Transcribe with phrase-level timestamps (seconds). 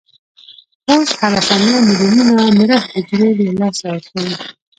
[0.85, 4.33] پوست هره ثانیه ملیونونه مړه حجرو له لاسه ورکوي.